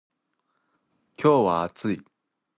[1.21, 2.01] 今日は暑い。